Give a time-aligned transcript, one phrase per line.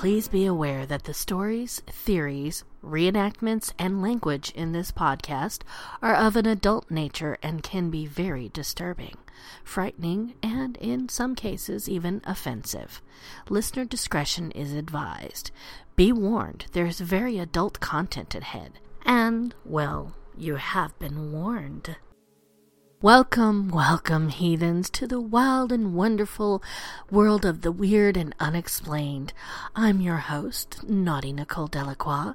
[0.00, 5.60] Please be aware that the stories, theories, reenactments, and language in this podcast
[6.00, 9.18] are of an adult nature and can be very disturbing,
[9.62, 13.02] frightening, and in some cases even offensive.
[13.50, 15.50] Listener discretion is advised.
[15.96, 18.78] Be warned, there is very adult content ahead.
[19.04, 21.96] And, well, you have been warned.
[23.02, 26.62] Welcome, welcome, heathens, to the wild and wonderful
[27.10, 29.32] world of the weird and unexplained.
[29.74, 32.34] I'm your host, Naughty Nicole Delacroix,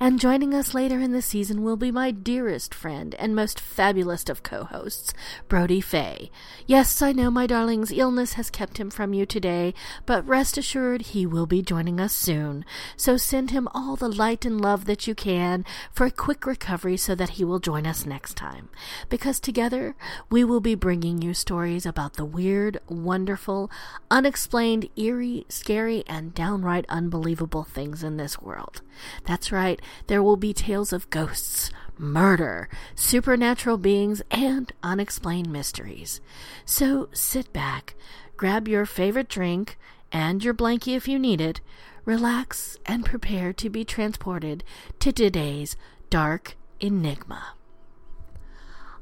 [0.00, 4.26] and joining us later in the season will be my dearest friend and most fabulous
[4.30, 5.12] of co-hosts,
[5.48, 6.30] Brody Fay.
[6.66, 9.74] Yes, I know, my darling's illness has kept him from you today,
[10.06, 12.64] but rest assured he will be joining us soon.
[12.96, 16.96] So send him all the light and love that you can for a quick recovery
[16.96, 18.70] so that he will join us next time.
[19.10, 19.94] Because together,
[20.30, 23.70] we will be bringing you stories about the weird, wonderful,
[24.10, 28.82] unexplained, eerie, scary, and downright unbelievable things in this world.
[29.24, 36.20] That's right, there will be tales of ghosts, murder, supernatural beings, and unexplained mysteries.
[36.64, 37.94] So sit back,
[38.36, 39.78] grab your favorite drink,
[40.12, 41.60] and your blankie if you need it,
[42.04, 44.62] relax, and prepare to be transported
[45.00, 45.76] to today's
[46.10, 47.54] dark enigma.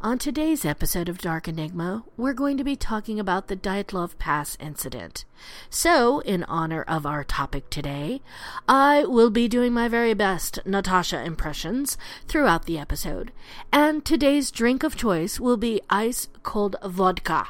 [0.04, 4.54] On today's episode of Dark Enigma, we're going to be talking about the Dyatlov Pass
[4.60, 5.24] incident.
[5.70, 8.20] So, in honor of our topic today,
[8.68, 11.96] I will be doing my very best Natasha impressions
[12.28, 13.32] throughout the episode,
[13.72, 17.48] and today's drink of choice will be ice cold vodka.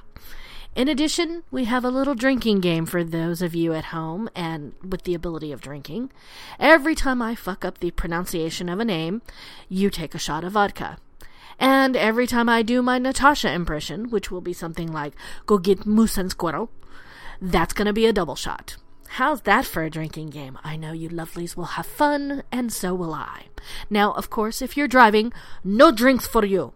[0.76, 4.74] In addition, we have a little drinking game for those of you at home and
[4.88, 6.12] with the ability of drinking.
[6.60, 9.22] Every time I fuck up the pronunciation of a name,
[9.68, 10.98] you take a shot of vodka.
[11.58, 15.14] And every time I do my Natasha impression, which will be something like,
[15.46, 16.70] go get moose and squirrel,
[17.40, 18.76] that's going to be a double shot.
[19.08, 20.58] How's that for a drinking game?
[20.64, 23.44] I know you lovelies will have fun, and so will I.
[23.88, 26.72] Now, of course, if you're driving, no drinks for you.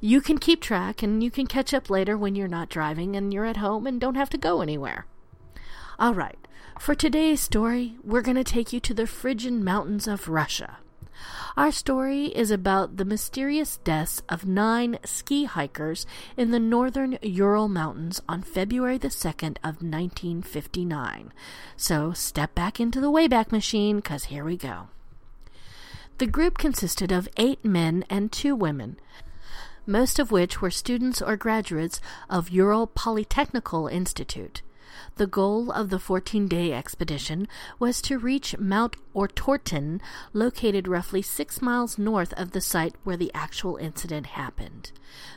[0.00, 3.32] You can keep track and you can catch up later when you're not driving and
[3.32, 5.06] you're at home and don't have to go anywhere.
[6.00, 6.48] All right,
[6.80, 10.78] for today's story, we're going to take you to the Phrygian mountains of Russia.
[11.56, 16.06] Our story is about the mysterious deaths of nine ski hikers
[16.36, 21.32] in the northern Ural Mountains on February the 2nd of 1959.
[21.76, 24.88] So step back into the Wayback Machine, because here we go.
[26.18, 28.98] The group consisted of eight men and two women,
[29.86, 32.00] most of which were students or graduates
[32.30, 34.62] of Ural Polytechnical Institute.
[35.16, 37.48] The goal of the 14 day expedition
[37.78, 40.00] was to reach Mount Ortorten,
[40.32, 44.92] located roughly six miles north of the site where the actual incident happened.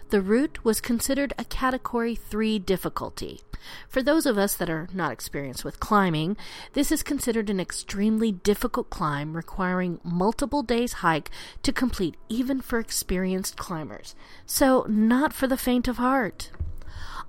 [0.10, 3.42] The route was considered a Category 3 difficulty.
[3.88, 6.38] For those of us that are not experienced with climbing,
[6.74, 11.32] this is considered an extremely difficult climb requiring multiple days' hike
[11.64, 14.16] to complete, even for experienced climbers.
[14.46, 16.52] So, not for the faint of heart.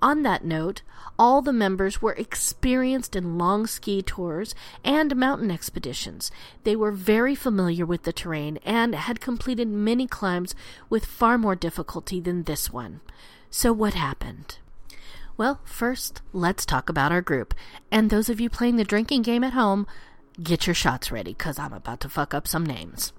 [0.02, 0.82] On that note,
[1.18, 6.30] all the members were experienced in long ski tours and mountain expeditions.
[6.64, 10.54] They were very familiar with the terrain and had completed many climbs
[10.90, 13.00] with far more difficulty than this one.
[13.50, 14.58] So, what happened?
[15.38, 17.54] Well, first, let's talk about our group.
[17.90, 19.86] And those of you playing the drinking game at home,
[20.42, 23.12] get your shots ready because I'm about to fuck up some names.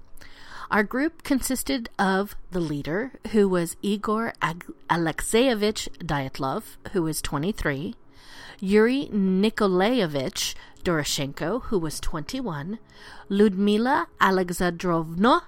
[0.69, 7.95] Our group consisted of the leader, who was Igor Ag- Alexeyevich Dyatlov, who was 23,
[8.59, 12.79] Yuri Nikolaevich Doroshenko, who was 21,
[13.29, 15.43] Ludmila Alexandrovna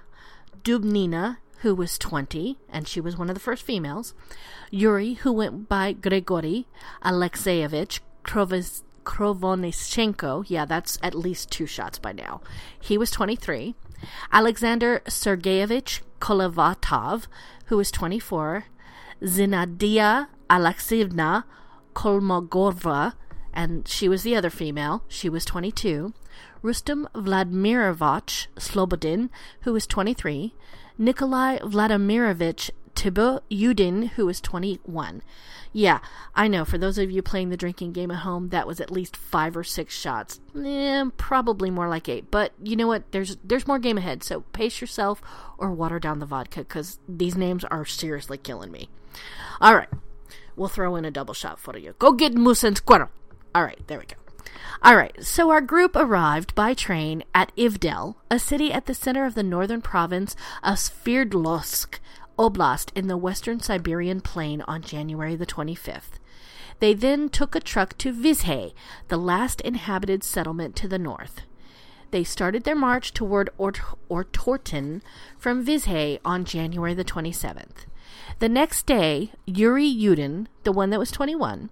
[0.64, 4.14] Dubnina, who was 20, and she was one of the first females,
[4.70, 6.66] Yuri, who went by Grigory
[7.04, 10.44] Alexeyevich Krovanichenko.
[10.48, 12.40] Yeah, that's at least two shots by now.
[12.80, 13.74] He was 23.
[14.32, 17.26] Alexander Sergeyevich Kolevatov,
[17.66, 18.64] who was 24,
[19.22, 21.44] Zinadia Alexeyevna
[21.94, 23.14] Kolmogorova,
[23.52, 26.12] and she was the other female, she was 22,
[26.62, 29.30] Rustem Vladimirovich Slobodin,
[29.62, 30.54] who was 23,
[30.98, 32.70] Nikolai Vladimirovich
[33.00, 35.22] Thibaut Yudin, who was 21.
[35.72, 36.00] Yeah,
[36.34, 36.66] I know.
[36.66, 39.56] For those of you playing the drinking game at home, that was at least five
[39.56, 40.38] or six shots.
[40.54, 42.30] Eh, probably more like eight.
[42.30, 43.10] But you know what?
[43.12, 44.22] There's there's more game ahead.
[44.22, 45.22] So pace yourself
[45.56, 48.90] or water down the vodka because these names are seriously killing me.
[49.62, 49.88] All right,
[50.54, 51.94] we'll throw in a double shot for you.
[51.98, 53.08] Go get moose and squirrel.
[53.54, 54.16] All right, there we go.
[54.82, 59.24] All right, so our group arrived by train at Ivdel, a city at the center
[59.24, 61.98] of the northern province of Sverdlovsk,
[62.40, 66.18] Oblast in the western Siberian plain on January the 25th.
[66.78, 68.72] They then took a truck to Vizhay,
[69.08, 71.42] the last inhabited settlement to the north.
[72.12, 75.02] They started their march toward Ort- Ortorten
[75.36, 77.84] from Vizhay on January the 27th.
[78.38, 81.68] The next day, Yuri Yudin, the one that was 21,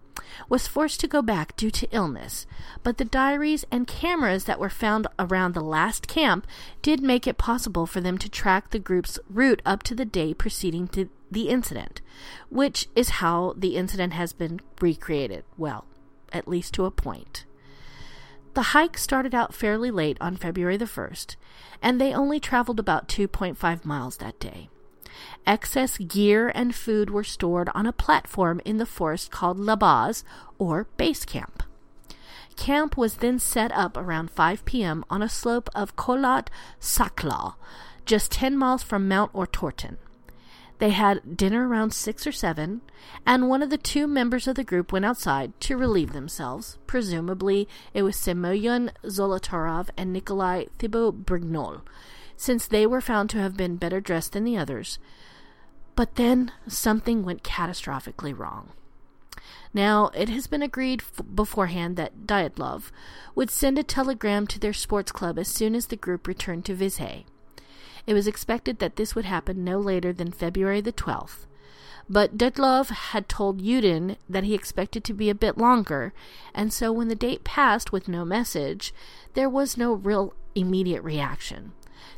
[0.48, 2.46] was forced to go back due to illness,
[2.82, 6.46] but the diaries and cameras that were found around the last camp
[6.82, 10.34] did make it possible for them to track the group's route up to the day
[10.34, 10.88] preceding
[11.30, 12.00] the incident,
[12.48, 15.84] which is how the incident has been recreated, well,
[16.32, 17.44] at least to a point.
[18.54, 21.36] The hike started out fairly late on February the 1st,
[21.80, 24.68] and they only traveled about 2.5 miles that day.
[25.48, 30.22] Excess gear and food were stored on a platform in the forest called La Base,
[30.58, 31.62] or base camp.
[32.54, 35.06] Camp was then set up around 5 p.m.
[35.08, 36.48] on a slope of Kholat
[36.78, 37.54] Syakhl,
[38.04, 39.96] just 10 miles from Mount Ortorten.
[40.80, 42.82] They had dinner around 6 or 7,
[43.24, 46.76] and one of the two members of the group went outside to relieve themselves.
[46.86, 51.80] Presumably, it was Semyon Zolotarov and Nikolai Thibeaux-Brignolle
[52.38, 54.98] since they were found to have been better dressed than the others.
[55.98, 58.68] But then something went catastrophically wrong.
[59.74, 62.92] Now, it has been agreed f- beforehand that Dyatlov
[63.34, 66.76] would send a telegram to their sports club as soon as the group returned to
[66.76, 67.24] Vizhay.
[68.06, 71.46] It was expected that this would happen no later than February the 12th.
[72.08, 76.12] But Dyatlov had told Yudin that he expected to be a bit longer,
[76.54, 78.94] and so when the date passed with no message,
[79.34, 81.72] there was no real immediate reaction.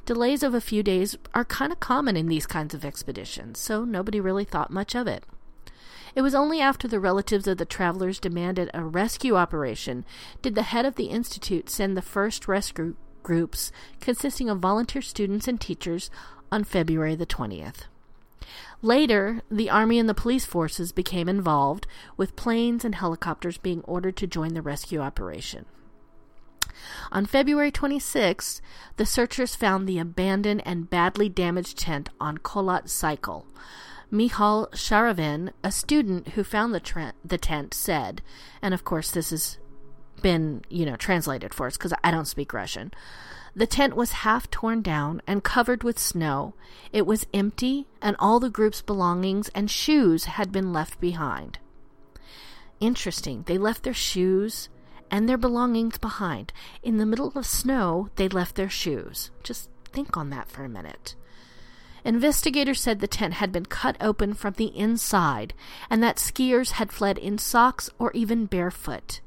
[0.07, 3.85] Delays of a few days are kind of common in these kinds of expeditions, so
[3.85, 5.25] nobody really thought much of it.
[6.15, 10.05] It was only after the relatives of the travelers demanded a rescue operation
[10.43, 15.47] did the head of the institute send the first rescue groups, consisting of volunteer students
[15.47, 16.11] and teachers,
[16.51, 17.85] on February the 20th.
[18.83, 21.87] Later, the Army and the police forces became involved,
[22.17, 25.67] with planes and helicopters being ordered to join the rescue operation.
[27.13, 28.63] On February 26,
[28.97, 33.45] the searchers found the abandoned and badly damaged tent on Kholat Syakhl.
[34.11, 38.23] Michal Sharavin, a student who found the, the tent, said,
[38.61, 39.59] and of course this has
[40.21, 42.93] been, you know, translated for us because I don't speak Russian.
[43.55, 46.55] The tent was half torn down and covered with snow.
[46.93, 51.59] It was empty, and all the group's belongings and shoes had been left behind.
[52.79, 53.43] Interesting.
[53.47, 54.69] They left their shoes
[55.11, 56.53] and their belongings behind.
[56.83, 59.31] In the middle of snow, they left their shoes.
[59.43, 61.15] Just think on that for a minute.
[62.05, 65.53] Investigators said the tent had been cut open from the inside
[65.91, 69.21] and that skiers had fled in socks or even barefoot.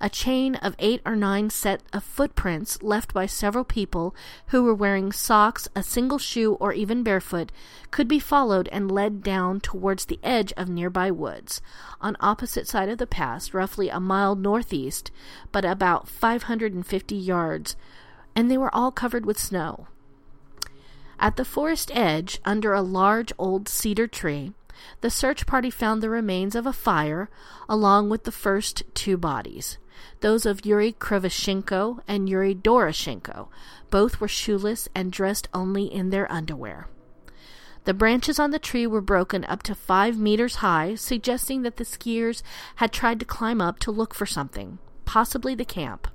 [0.00, 4.14] A chain of eight or nine set of footprints left by several people
[4.48, 7.50] who were wearing socks, a single shoe, or even barefoot
[7.90, 11.60] could be followed and led down towards the edge of nearby woods,
[12.00, 15.10] on opposite side of the pass, roughly a mile northeast,
[15.50, 17.74] but about 550 yards,
[18.36, 19.88] and they were all covered with snow.
[21.18, 24.52] At the forest edge, under a large old cedar tree,
[25.00, 27.28] the search party found the remains of a fire
[27.68, 29.76] along with the first two bodies
[30.20, 33.48] those of Yuri Krivoshenko and Yuri Doroshenko.
[33.90, 36.88] Both were shoeless and dressed only in their underwear.
[37.84, 41.84] The branches on the tree were broken up to five meters high, suggesting that the
[41.84, 42.42] skiers
[42.76, 46.08] had tried to climb up to look for something, possibly the camp.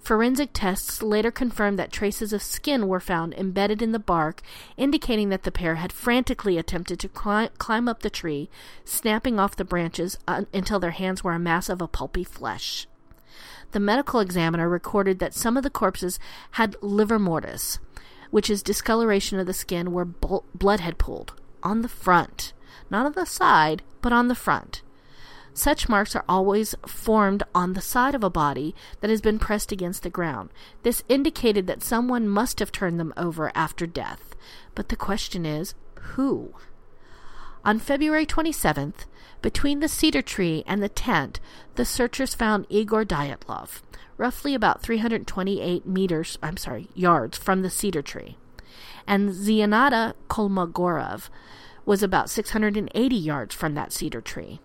[0.00, 4.40] Forensic tests later confirmed that traces of skin were found embedded in the bark,
[4.76, 8.48] indicating that the pair had frantically attempted to climb, climb up the tree,
[8.84, 12.88] snapping off the branches uh, until their hands were a mass of a pulpy flesh.
[13.72, 16.18] The medical examiner recorded that some of the corpses
[16.52, 17.78] had livor mortis,
[18.30, 22.52] which is discoloration of the skin where blood had pooled, on the front.
[22.90, 24.82] Not on the side, but on the front.
[25.52, 29.72] Such marks are always formed on the side of a body that has been pressed
[29.72, 30.50] against the ground.
[30.82, 34.34] This indicated that someone must have turned them over after death.
[34.74, 35.74] But the question is,
[36.14, 36.54] who?
[37.64, 39.06] On February 27th,
[39.42, 41.40] between the cedar tree and the tent,
[41.76, 43.82] the searchers found Igor Dyatlov,
[44.16, 48.36] roughly about 328 meters, I'm sorry, yards from the cedar tree.
[49.06, 51.30] And Zianata Kolmogorov
[51.86, 54.60] was about 680 yards from that cedar tree.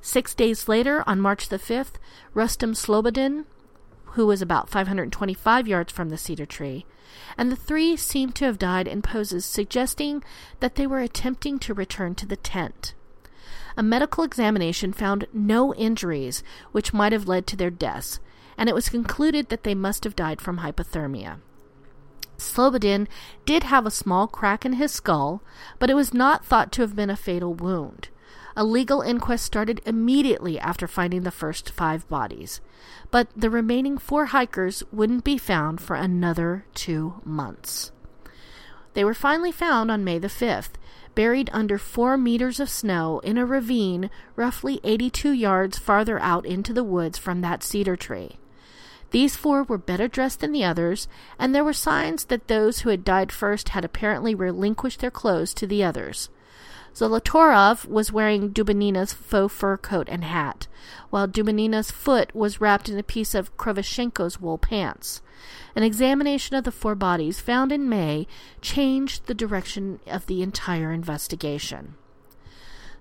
[0.00, 1.94] Six days later, on March the 5th,
[2.34, 3.46] Rustem Slobodin,
[4.12, 6.86] who was about 525 yards from the cedar tree,
[7.36, 10.22] and the three seemed to have died in poses suggesting
[10.60, 12.94] that they were attempting to return to the tent.
[13.76, 16.42] A medical examination found no injuries
[16.72, 18.20] which might have led to their deaths,
[18.56, 21.40] and it was concluded that they must have died from hypothermia.
[22.38, 23.06] Slobodin
[23.44, 25.42] did have a small crack in his skull,
[25.78, 28.08] but it was not thought to have been a fatal wound.
[28.56, 32.62] A legal inquest started immediately after finding the first five bodies,
[33.10, 37.92] but the remaining four hikers wouldn't be found for another two months.
[38.94, 40.72] They were finally found on May the 5th,
[41.16, 46.72] buried under four meters of snow in a ravine roughly 82 yards farther out into
[46.72, 48.38] the woods from that cedar tree.
[49.10, 51.08] These four were better dressed than the others,
[51.38, 55.54] and there were signs that those who had died first had apparently relinquished their clothes
[55.54, 56.28] to the others.
[56.96, 60.66] Zolotarov was wearing Dubinina's faux fur coat and hat,
[61.10, 65.20] while Dubinina's foot was wrapped in a piece of Krovoshenko's wool pants.
[65.74, 68.26] An examination of the four bodies found in May
[68.62, 71.96] changed the direction of the entire investigation.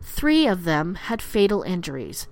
[0.01, 2.27] Three of them had fatal injuries,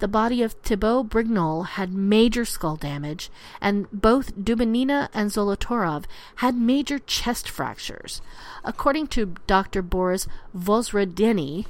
[0.00, 3.30] the body of Thibeaux-Brignolle had major skull damage,
[3.60, 8.22] and both Dubinina and Zolotarov had major chest fractures.
[8.64, 9.82] According to Dr.
[9.82, 10.26] Boris
[10.56, 11.66] Vozrozhdenny,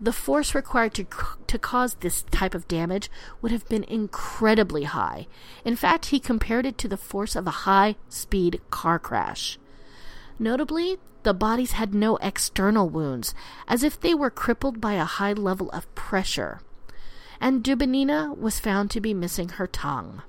[0.00, 1.06] the force required to,
[1.46, 3.10] to cause this type of damage
[3.42, 5.26] would have been incredibly high.
[5.64, 9.58] In fact, he compared it to the force of a high speed car crash.
[10.38, 13.34] Notably, the bodies had no external wounds,
[13.68, 16.60] as if they were crippled by a high level of pressure
[17.42, 20.22] and Dubinina was found to be missing her tongue.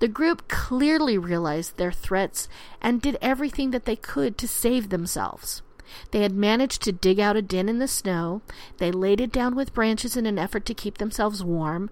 [0.00, 2.46] The group clearly realized their threats
[2.82, 5.62] and did everything that they could to save themselves.
[6.10, 8.42] They had managed to dig out a den in the snow.
[8.76, 11.88] They laid it down with branches in an effort to keep themselves warm.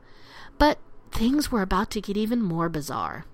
[0.59, 0.79] But
[1.11, 3.25] things were about to get even more bizarre.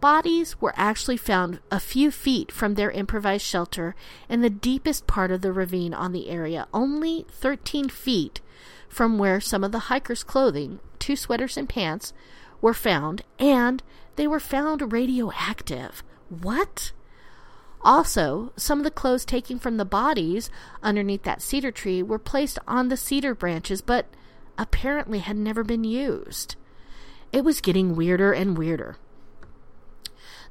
[0.00, 3.94] Bodies were actually found a few feet from their improvised shelter
[4.28, 8.40] in the deepest part of the ravine on the area, only 13 feet
[8.88, 12.12] from where some of the hikers' clothing, two sweaters and pants,
[12.60, 13.82] were found, and
[14.16, 16.02] they were found radioactive.
[16.28, 16.92] What?
[17.82, 20.50] Also, some of the clothes taken from the bodies
[20.82, 24.06] underneath that cedar tree were placed on the cedar branches, but
[24.56, 26.56] apparently had never been used.
[27.32, 28.96] It was getting weirder and weirder.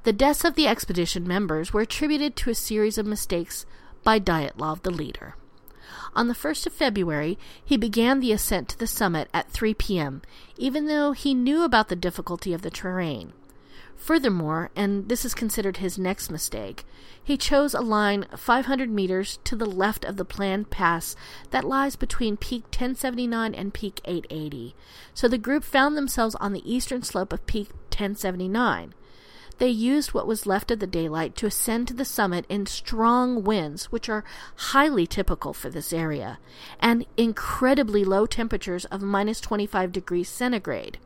[0.03, 3.65] The deaths of the expedition members were attributed to a series of mistakes
[4.03, 5.35] by Dyatlov, the leader.
[6.15, 10.21] On the 1st of February, he began the ascent to the summit at 3 p.m.,
[10.57, 13.33] even though he knew about the difficulty of the terrain.
[13.97, 16.85] Furthermore, and this is considered his next mistake,
[17.21, 21.15] he chose a line 500 meters to the left of the planned pass
[21.49, 24.75] that lies between Peak 1079 and Peak 880.
[25.13, 28.93] So the group found themselves on the eastern slope of Peak 1079.
[29.59, 33.43] They used what was left of the daylight to ascend to the summit in strong
[33.43, 34.23] winds, which are
[34.55, 36.37] highly typical for this area,
[36.79, 40.99] and incredibly low temperatures of minus 25 degrees centigrade.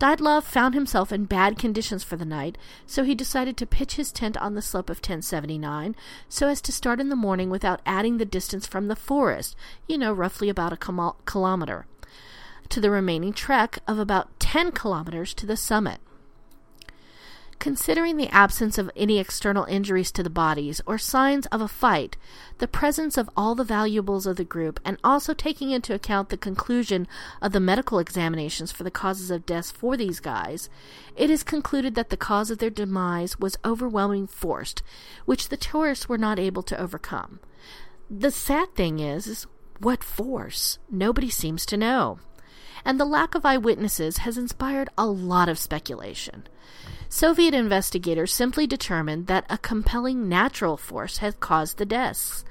[0.00, 2.56] Dyatlov found himself in bad conditions for the night,
[2.86, 5.94] so he decided to pitch his tent on the slope of 1079
[6.28, 9.54] so as to start in the morning without adding the distance from the forest,
[9.86, 11.86] you know, roughly about a kilometer,
[12.70, 16.00] to the remaining trek of about 10 kilometers to the summit.
[17.60, 22.16] Considering the absence of any external injuries to the bodies or signs of a fight,
[22.56, 26.38] the presence of all the valuables of the group, and also taking into account the
[26.38, 27.06] conclusion
[27.42, 30.70] of the medical examinations for the causes of death for these guys,
[31.14, 34.74] it is concluded that the cause of their demise was overwhelming force,
[35.26, 37.40] which the tourists were not able to overcome.
[38.10, 39.46] The sad thing is, is
[39.78, 40.78] what force?
[40.90, 42.20] Nobody seems to know.
[42.86, 46.44] And the lack of eyewitnesses has inspired a lot of speculation.
[47.12, 52.44] Soviet investigators simply determined that a compelling natural force had caused the deaths.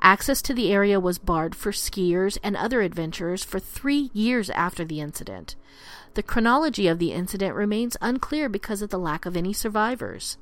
[0.00, 4.84] Access to the area was barred for skiers and other adventurers for three years after
[4.84, 5.56] the incident.
[6.14, 10.38] The chronology of the incident remains unclear because of the lack of any survivors.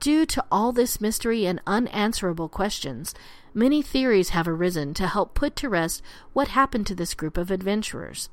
[0.00, 3.14] Due to all this mystery and unanswerable questions,
[3.52, 7.50] many theories have arisen to help put to rest what happened to this group of
[7.50, 8.30] adventurers,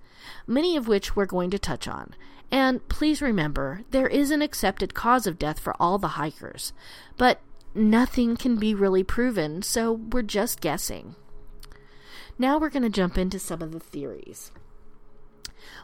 [0.47, 2.15] many of which we're going to touch on,
[2.51, 6.73] and please remember, there is an accepted cause of death for all the hikers,
[7.17, 7.39] but
[7.73, 11.15] nothing can be really proven, so we're just guessing.
[12.37, 14.51] Now we're going to jump into some of the theories.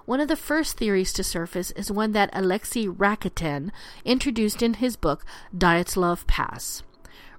[0.06, 3.72] One of the first theories to surface is one that Alexei Rakitin
[4.04, 5.24] introduced in his book
[5.56, 6.84] Dyatlov Pass.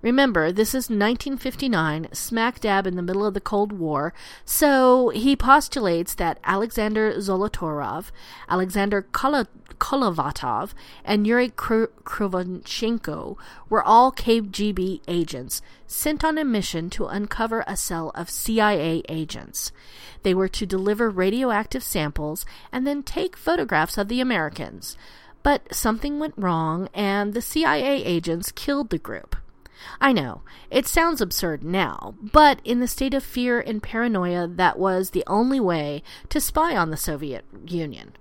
[0.01, 4.15] Remember, this is 1959, smack dab in the middle of the Cold War,
[4.45, 8.13] so he postulates that Alexander Zolotarov,
[8.49, 10.71] Alexander Kolevatov,
[11.05, 13.37] and Yuri Krovoshenko
[13.69, 19.73] were all KGB agents sent on a mission to uncover a cell of CIA agents.
[20.23, 24.97] They were to deliver radioactive samples and then take photographs of the Americans.
[25.43, 29.35] But something went wrong, and the CIA agents killed the group.
[30.01, 34.79] I know, it sounds absurd now, but in the state of fear and paranoia, that
[34.79, 38.13] was the only way to spy on the Soviet Union.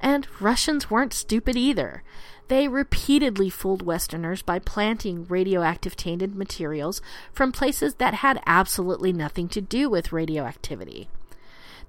[0.00, 2.02] And Russians weren't stupid either.
[2.48, 9.48] They repeatedly fooled Westerners by planting radioactive tainted materials from places that had absolutely nothing
[9.48, 11.08] to do with radioactivity.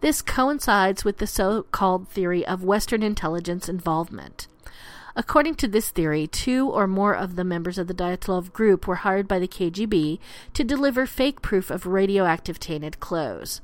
[0.01, 4.47] This coincides with the so called theory of Western intelligence involvement.
[5.19, 8.97] According to this theory, two or more of the members of the Dyatlov group were
[8.97, 10.19] hired by the KGB
[10.53, 13.59] to deliver fake proof of radioactive tainted clothes.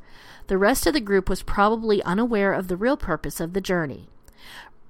[0.47, 4.09] The rest of the group was probably unaware of the real purpose of the journey.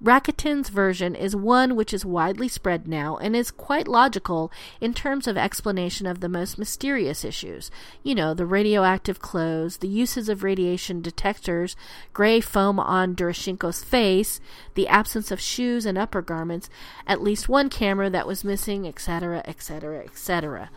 [0.03, 5.27] Rakitin's version is one which is widely spread now and is quite logical in terms
[5.27, 7.72] of explanation of the most mysterious issues.
[8.03, 11.77] You know, the radioactive clothes, the uses of radiation detectors,
[12.12, 14.41] gray foam on Doroshenko's face,
[14.74, 16.69] the absence of shoes and upper garments,
[17.07, 20.69] at least one camera that was missing, etc., etc., etc.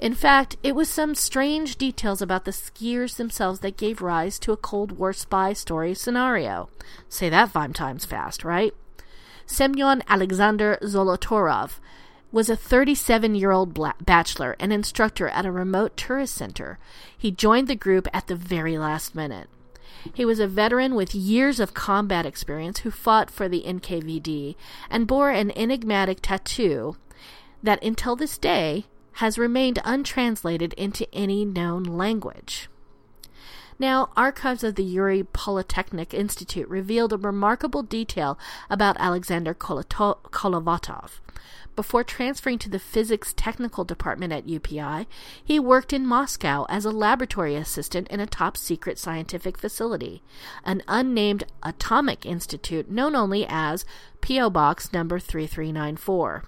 [0.00, 4.50] In fact, it was some strange details about the skiers themselves that gave rise to
[4.50, 6.70] a Cold War spy story scenario.
[7.10, 8.72] Say that five times fast, right?
[9.44, 11.80] Semyon Alexander Zolotorov
[12.32, 16.78] was a 37 year old bachelor and instructor at a remote tourist center.
[17.16, 19.50] He joined the group at the very last minute.
[20.14, 24.56] He was a veteran with years of combat experience who fought for the NKVD
[24.88, 26.96] and bore an enigmatic tattoo
[27.62, 28.86] that until this day
[29.20, 32.70] has remained untranslated into any known language.
[33.78, 38.38] Now, archives of the Ural Polytechnic Institute revealed a remarkable detail
[38.70, 41.20] about Alexander Kolevatov.
[41.76, 45.06] Before transferring to the physics technical department at UPI,
[45.44, 50.22] he worked in Moscow as a laboratory assistant in a top secret scientific facility,
[50.64, 53.84] an unnamed atomic institute known only as
[54.22, 54.48] P.O.
[54.48, 56.44] Box number 3394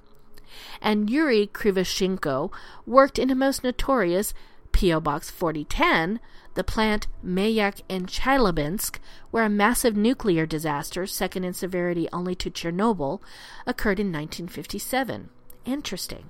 [0.81, 2.53] and Yuri Krivoshenko
[2.87, 4.35] worked in a most notorious
[4.73, 5.01] P.O.
[5.01, 6.19] Box 4010,
[6.55, 8.99] the plant Mayak in Chelyabinsk,
[9.31, 13.21] where a massive nuclear disaster, second in severity only to Chernobyl,
[13.67, 15.29] occurred in 1957.
[15.65, 16.29] Interesting.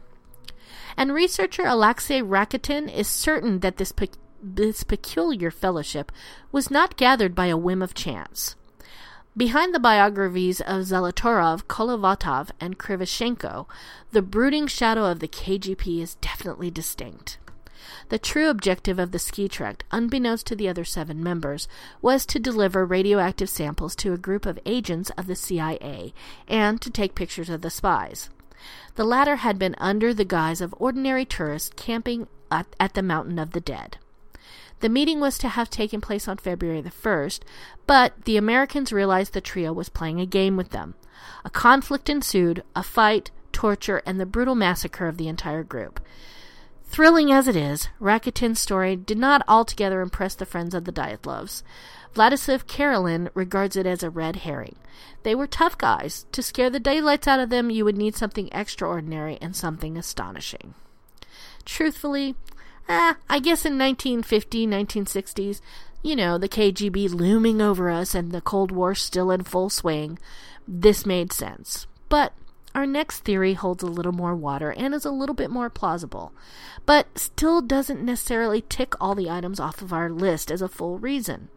[0.96, 4.08] And researcher Alexei Rakitin is certain that this, pe-
[4.42, 6.12] this peculiar fellowship
[6.50, 8.56] was not gathered by a whim of chance.
[9.34, 13.66] Behind the biographies of Zolotorov, Kolevatov, and Krivoshenko,
[14.10, 17.38] the brooding shadow of the KGB is definitely distinct.
[18.10, 21.66] The true objective of the ski trek, unbeknownst to the other seven members,
[22.02, 26.12] was to deliver radioactive samples to a group of agents of the CIA
[26.46, 28.28] and to take pictures of the spies.
[28.96, 33.38] The latter had been under the guise of ordinary tourists camping at, at the Mountain
[33.38, 33.96] of the Dead.
[34.82, 37.42] The meeting was to have taken place on February the 1st,
[37.86, 40.94] but the Americans realized the trio was playing a game with them.
[41.44, 46.00] A conflict ensued, a fight, torture, and the brutal massacre of the entire group.
[46.84, 51.62] Thrilling as it is, Rakitin's story did not altogether impress the friends of the Dyatlovs.
[52.12, 54.74] Vladislav Karelin regards it as a red herring.
[55.22, 56.26] They were tough guys.
[56.32, 60.74] To scare the daylights out of them, you would need something extraordinary and something astonishing.
[61.64, 62.34] Truthfully,
[62.88, 65.60] eh, I guess in 1950, 1960s,
[66.02, 70.18] you know, the KGB looming over us and the Cold War still in full swing,
[70.66, 71.86] this made sense.
[72.08, 72.32] But
[72.74, 76.32] our next theory holds a little more water and is a little bit more plausible,
[76.86, 80.98] but still doesn't necessarily tick all the items off of our list as a full
[80.98, 81.48] reason.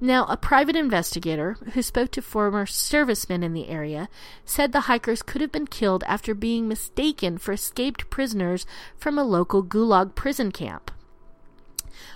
[0.00, 4.08] Now, a private investigator who spoke to former servicemen in the area
[4.44, 9.24] said the hikers could have been killed after being mistaken for escaped prisoners from a
[9.24, 10.90] local gulag prison camp.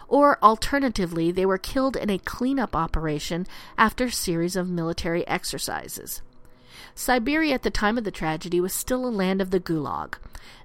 [0.08, 6.22] Or alternatively, they were killed in a cleanup operation after a series of military exercises.
[6.98, 10.14] Siberia at the time of the tragedy was still a land of the Gulag.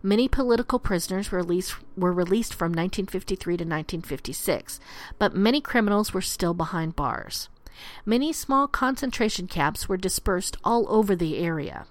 [0.02, 4.80] Many political prisoners were released, were released from 1953 to 1956,
[5.20, 7.50] but many criminals were still behind bars.
[8.04, 11.86] Many small concentration camps were dispersed all over the area.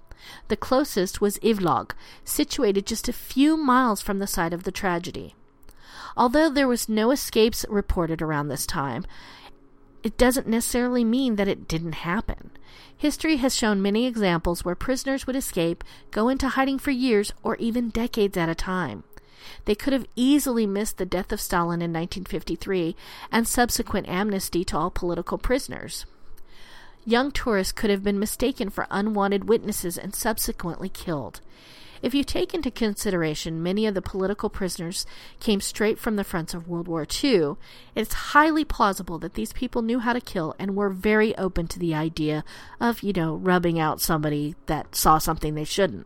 [0.49, 1.91] The closest was Ivlog,
[2.25, 5.35] situated just a few miles from the site of the tragedy.
[6.17, 9.05] Although there was no escapes reported around this time,
[10.03, 12.51] it doesn't necessarily mean that it didn't happen.
[12.95, 17.55] History has shown many examples where prisoners would escape, go into hiding for years or
[17.55, 19.03] even decades at a time.
[19.65, 22.95] They could have easily missed the death of Stalin in 1953
[23.31, 26.05] and subsequent amnesty to all political prisoners.
[27.05, 31.41] Young tourists could have been mistaken for unwanted witnesses and subsequently killed.
[32.03, 35.05] If you take into consideration many of the political prisoners
[35.39, 37.53] came straight from the fronts of World War II,
[37.95, 41.79] it's highly plausible that these people knew how to kill and were very open to
[41.79, 42.43] the idea
[42.77, 46.05] of, you know, rubbing out somebody that saw something they shouldn't.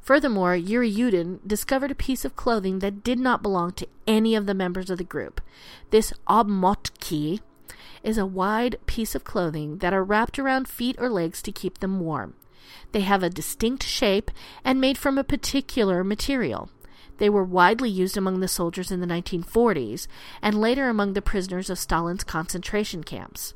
[0.00, 4.46] Furthermore, Yuri Yudin discovered a piece of clothing that did not belong to any of
[4.46, 5.42] the members of the group.
[5.90, 7.40] This obmotki
[8.02, 11.80] is a wide piece of clothing that are wrapped around feet or legs to keep
[11.80, 12.32] them warm.
[12.92, 14.30] They have a distinct shape
[14.64, 16.70] and made from a particular material.
[17.18, 20.06] They were widely used among the soldiers in the 1940s
[20.40, 23.54] and later among the prisoners of Stalin's concentration camps.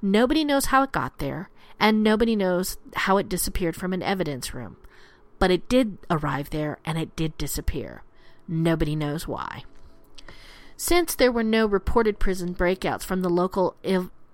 [0.00, 4.54] Nobody knows how it got there, and nobody knows how it disappeared from an evidence
[4.54, 4.76] room.
[5.38, 8.02] But it did arrive there and it did disappear.
[8.46, 9.64] Nobody knows why.
[10.76, 13.76] Since there were no reported prison breakouts from the local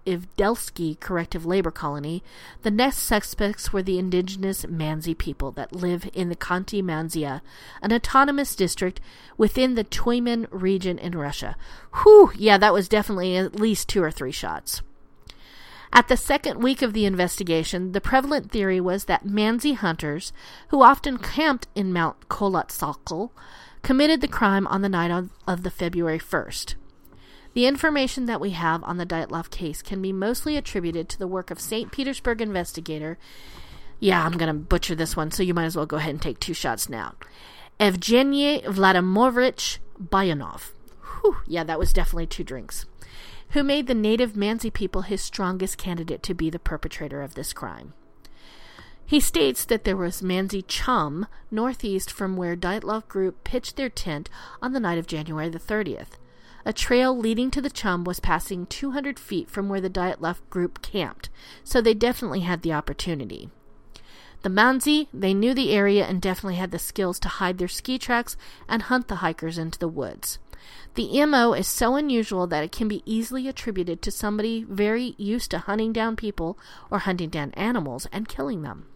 [0.06, 2.22] Ivdelsky corrective labor colony,
[2.62, 7.40] the next suspects were the indigenous Mansi people that live in the Khanty Mansia,
[7.82, 9.00] an autonomous district
[9.36, 11.56] within the Tyumen region in Russia.
[12.02, 14.82] Whew, yeah, that was definitely at least two or three shots.
[15.92, 20.32] At the second week of the investigation, the prevalent theory was that Mansi hunters,
[20.68, 23.30] who often camped in Mount Kholat Syakhl,
[23.82, 26.74] committed the crime on the night of, of the February 1st.
[27.52, 31.26] The information that we have on the Dyatlov case can be mostly attributed to the
[31.26, 31.90] work of St.
[31.90, 33.18] Petersburg investigator.
[33.98, 36.22] Yeah, I'm going to butcher this one, so you might as well go ahead and
[36.22, 37.14] take two shots now.
[37.80, 40.70] Evgeny Vladimirovich Buyanov.
[41.22, 42.86] Whew, yeah, that was definitely two drinks.
[43.50, 47.52] Who made the native Mansi people his strongest candidate to be the perpetrator of this
[47.52, 47.94] crime.
[49.04, 54.30] He states that there was Mansi Chum, northeast from where Dyatlov Group pitched their tent
[54.62, 56.19] on the night of January the 30th.
[56.64, 60.82] A trail leading to the chum was passing 200 feet from where the Dyatlov group
[60.82, 61.30] camped,
[61.64, 63.48] so they definitely had the opportunity.
[64.42, 67.98] The Mansi, they knew the area and definitely had the skills to hide their ski
[67.98, 68.36] tracks
[68.68, 70.38] and hunt the hikers into the woods.
[70.94, 75.50] The MO is so unusual that it can be easily attributed to somebody very used
[75.52, 76.58] to hunting down people
[76.90, 78.86] or hunting down animals and killing them.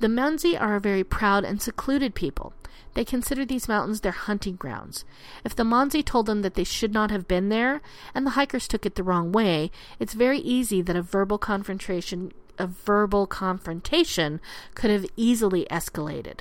[0.00, 2.52] The Mansi are a very proud and secluded people.
[2.94, 5.04] They consider these mountains their hunting grounds.
[5.44, 7.80] If the Mansi told them that they should not have been there,
[8.14, 12.32] and the hikers took it the wrong way, it's very easy that a verbal confrontation
[12.56, 14.40] a verbal confrontation
[14.76, 16.40] could have easily escalated.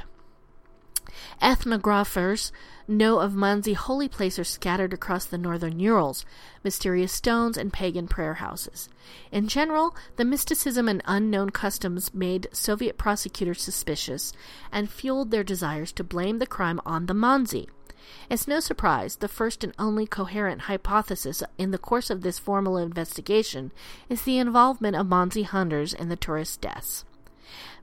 [1.42, 2.52] Ethnographers
[2.88, 6.26] know of Mansi holy places scattered across the northern Urals,
[6.64, 8.90] mysterious stones, and pagan prayer houses.
[9.32, 14.34] In general, the mysticism and unknown customs made Soviet prosecutors suspicious
[14.72, 17.68] and fueled their desires to blame the crime on the Mansi.
[18.30, 22.78] It's no surprise the first and only coherent hypothesis in the course of this formal
[22.78, 23.72] investigation
[24.10, 27.06] is the involvement of Mansi hunters in the tourist deaths.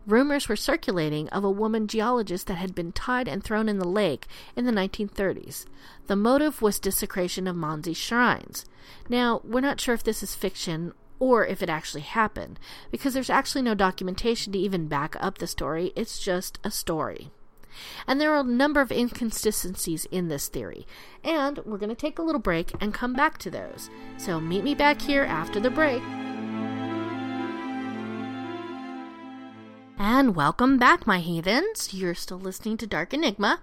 [0.07, 3.89] Rumors were circulating of a woman geologist that had been tied and thrown in the
[3.89, 5.67] lake in the 1930s.
[6.07, 8.65] The motive was desecration of Mansi shrines.
[9.09, 12.59] Now, we're not sure if this is fiction or if it actually happened,
[12.91, 15.93] because there's actually no documentation to even back up the story.
[15.95, 17.31] It's just a story.
[18.07, 20.87] And there are a number of inconsistencies in this theory.
[21.23, 23.91] And we're going to take a little break and come back to those.
[24.17, 26.03] So meet me back here after the break.
[30.03, 31.93] And welcome back, my heathens.
[31.93, 33.61] You're still listening to Dark Enigma.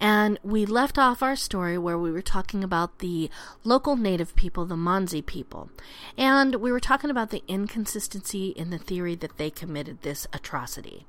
[0.00, 3.28] And we left off our story where we were talking about the
[3.62, 5.68] local native people, the Mansi people.
[6.16, 11.04] And we were talking about the inconsistency in the theory that they committed this atrocity.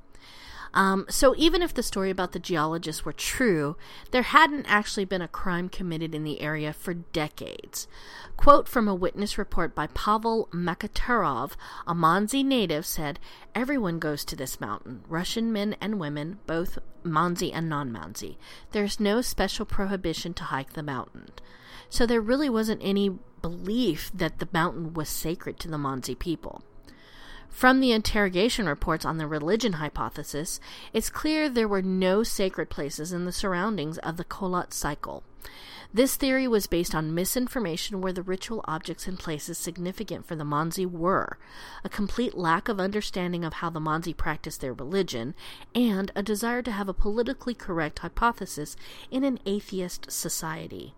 [0.74, 3.76] Um, so even if the story about the geologists were true,
[4.12, 7.88] there hadn't actually been a crime committed in the area for decades.
[8.36, 11.54] Quote from a witness report by Pavel Makatarov,
[11.88, 13.20] a Mansi native, said,
[13.56, 18.38] Everyone goes to this mountain, Russian men and women, both Mansi and non Mansi.
[18.72, 21.30] There's no special prohibition to hike the mountain.
[21.90, 26.64] So there really wasn't any belief that the mountain was sacred to the Mansi people.
[27.58, 30.60] From the interrogation reports on the religion hypothesis,
[30.94, 35.24] it's clear there were no sacred places in the surroundings of the Kholat Syakhl.
[35.92, 40.44] This theory was based on misinformation where the ritual objects and places significant for the
[40.44, 41.40] Mansi were,
[41.84, 45.34] a complete lack of understanding of how the Mansi practiced their religion,
[45.74, 48.78] and a desire to have a politically correct hypothesis
[49.10, 50.94] in an atheist society.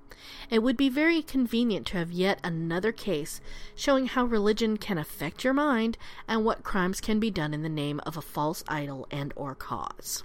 [0.50, 3.42] It would be very convenient to have yet another case
[3.76, 7.70] showing how religion can affect your mind and what crimes can be done in the
[7.70, 10.24] name of a false idol and or cause.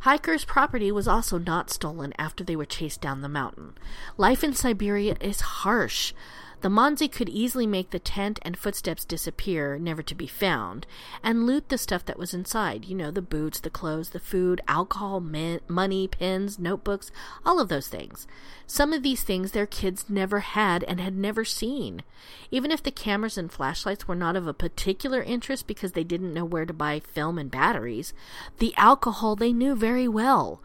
[0.00, 3.74] Hikers' property was also not stolen after they were chased down the mountain.
[4.16, 6.12] Life in Siberia is harsh.
[6.62, 10.86] The Mansi could easily make the tent and footsteps disappear, never to be found,
[11.22, 12.86] and loot the stuff that was inside.
[12.86, 17.12] You know, the boots, the clothes, the food, alcohol, money, pens, notebooks,
[17.44, 18.26] all of those things.
[18.66, 22.02] Some of these things their kids never had and had never seen.
[22.50, 26.34] Even if the cameras and flashlights were not of a particular interest because they didn't
[26.34, 28.14] know where to buy film and batteries,
[28.58, 30.62] the alcohol they knew very well.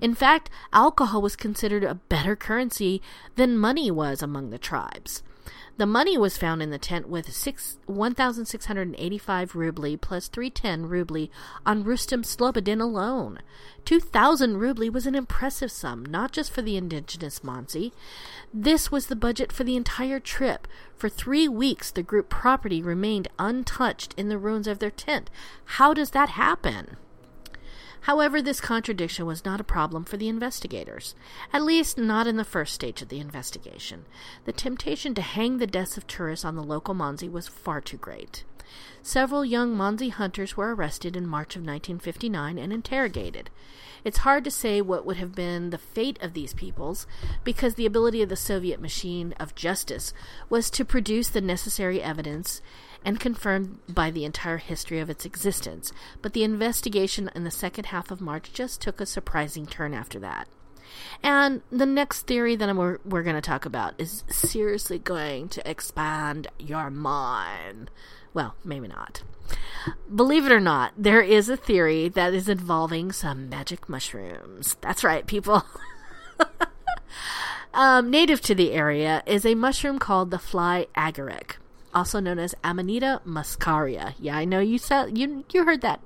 [0.00, 3.02] In fact, alcohol was considered a better currency
[3.36, 5.22] than money was among the tribes.
[5.76, 7.26] The money was found in the tent with
[7.86, 11.30] 1,685 rubli plus 310 rubli
[11.66, 13.40] on Rustem Slobodin alone.
[13.84, 17.92] 2,000 rubli was an impressive sum, not just for the indigenous Mansi.
[18.52, 20.68] This was the budget for the entire trip.
[20.96, 25.28] For three weeks, the group property remained untouched in the ruins of their tent.
[25.64, 26.96] How does that happen?
[28.04, 31.14] However, this contradiction was not a problem for the investigators,
[31.54, 34.04] at least not in the first stage of the investigation.
[34.44, 37.96] The temptation to hang the deaths of tourists on the local Mansi was far too
[37.96, 38.44] great.
[39.02, 43.48] Several young Mansi hunters were arrested in March of 1959 and interrogated.
[44.04, 47.06] It's hard to say what would have been the fate of these peoples
[47.42, 50.12] because the ability of the Soviet machine of justice
[50.50, 52.60] was to produce the necessary evidence
[53.04, 57.86] and confirmed by the entire history of its existence, but the investigation in the second
[57.86, 60.48] half of March just took a surprising turn after that.
[61.22, 65.68] And the next theory that we're, we're going to talk about is seriously going to
[65.68, 67.90] expand your mind.
[68.32, 69.22] Well, maybe not.
[70.14, 74.76] Believe it or not, there is a theory that is involving some magic mushrooms.
[74.80, 75.64] That's right, people.
[77.74, 81.56] um, native to the area is a mushroom called the fly agaric
[81.94, 84.14] also known as Amanita muscaria.
[84.18, 86.00] Yeah, I know you said you you heard that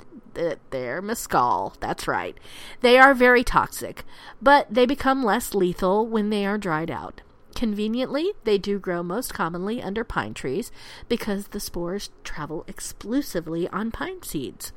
[0.71, 1.75] there, mescal.
[1.81, 2.37] That's right.
[2.81, 4.05] They are very toxic,
[4.41, 7.23] but they become less lethal when they are dried out.
[7.55, 10.71] Conveniently, they do grow most commonly under pine trees
[11.09, 14.73] because the spores travel exclusively on pine seeds.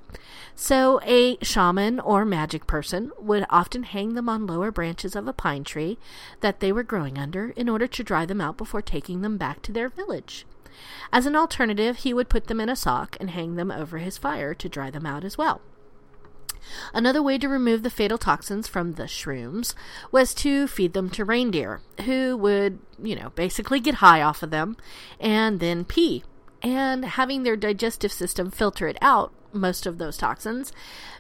[0.56, 5.34] So, a shaman or magic person would often hang them on lower branches of a
[5.34, 6.00] pine tree
[6.40, 9.62] that they were growing under in order to dry them out before taking them back
[9.62, 10.48] to their village.
[11.12, 14.18] As an alternative, he would put them in a sock and hang them over his
[14.18, 15.62] fire to dry them out as well.
[16.94, 19.74] Another way to remove the fatal toxins from the shrooms
[20.12, 24.52] was to feed them to reindeer, who would, you know, basically get high off of
[24.52, 24.78] them
[25.20, 26.24] and then pee.
[26.62, 30.72] And having their digestive system filter it out, most of those toxins,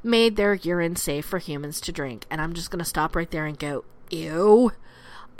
[0.04, 2.26] made their urine safe for humans to drink.
[2.30, 4.72] And I'm just going to stop right there and go, ew.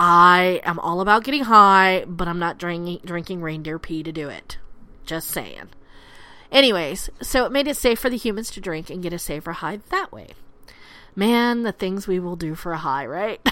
[0.04, 4.30] I am all about getting high, but I'm not drinking drinking reindeer pee to do
[4.30, 4.58] it.
[5.06, 5.70] Just saying.
[6.52, 9.52] Anyways, so it made it safe for the humans to drink and get a safer
[9.52, 10.30] high that way.
[11.16, 13.48] Man, the things we will do for a high, right?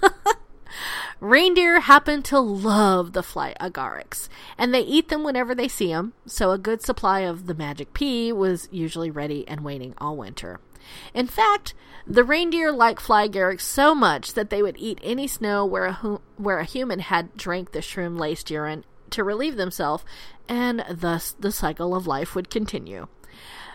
[1.20, 6.12] Reindeer happen to love the fly agarics, and they eat them whenever they see them,
[6.26, 10.60] so a good supply of the magic pee was usually ready and waiting all winter.
[11.14, 11.74] In fact,
[12.06, 15.92] the reindeer like fly agarics so much that they would eat any snow where a,
[15.92, 20.04] hu- where a human had drank the shroom laced urine to relieve themselves,
[20.48, 23.06] and thus the cycle of life would continue.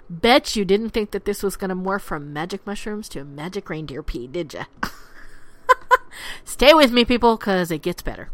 [0.09, 3.69] Bet you didn't think that this was going to morph from magic mushrooms to magic
[3.69, 4.65] reindeer pee, did ya?
[6.43, 8.29] Stay with me, people, because it gets better.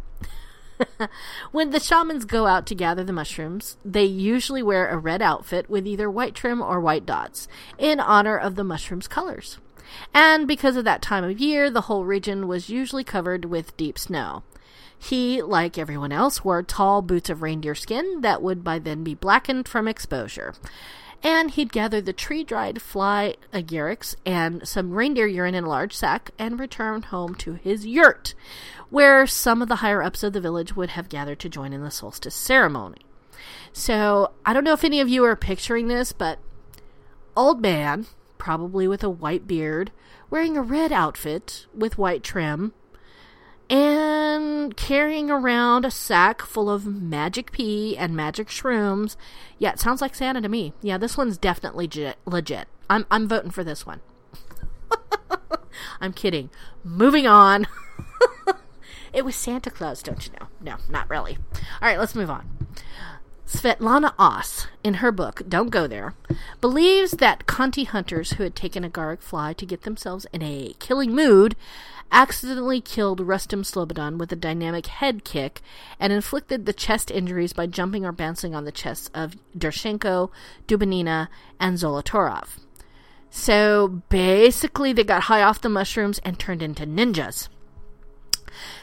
[1.51, 5.69] when the shamans go out to gather the mushrooms, they usually wear a red outfit
[5.69, 9.59] with either white trim or white dots in honor of the mushrooms' colors.
[10.13, 13.99] And because of that time of year, the whole region was usually covered with deep
[13.99, 14.43] snow.
[14.97, 19.15] He, like everyone else, wore tall boots of reindeer skin that would by then be
[19.15, 20.53] blackened from exposure.
[21.21, 25.93] And he'd gather the tree dried fly agarics and some reindeer urine in a large
[25.93, 28.33] sack and return home to his yurt,
[28.93, 31.81] where some of the higher ups of the village would have gathered to join in
[31.81, 33.01] the solstice ceremony.
[33.71, 36.37] So I don't know if any of you are picturing this, but
[37.35, 38.05] old man,
[38.37, 39.91] probably with a white beard,
[40.29, 42.71] wearing a red outfit with white trim,
[43.67, 49.15] and carrying around a sack full of magic pee and magic shrooms.
[49.57, 50.71] Yeah, it sounds like Santa to me.
[50.83, 51.89] Yeah, this one's definitely
[52.27, 52.67] legit.
[52.91, 54.01] I'm I'm voting for this one.
[55.99, 56.51] I'm kidding.
[56.83, 57.65] Moving on.
[59.13, 60.47] It was Santa Claus, don't you know?
[60.59, 61.37] No, not really.
[61.53, 62.49] All right, let's move on.
[63.45, 66.15] Svetlana Oss, in her book Don't Go There,
[66.59, 70.73] believes that Khanty hunters who had taken a agaric fly to get themselves in a
[70.79, 71.55] killing mood
[72.11, 75.61] accidentally killed Rustem Slobodin with a dynamic head kick
[75.99, 80.31] and inflicted the chest injuries by jumping or bouncing on the chests of Dershenko,
[80.67, 81.27] Dubinina,
[81.59, 82.59] and Zolotorov.
[83.29, 87.49] So basically, they got high off the mushrooms and turned into ninjas.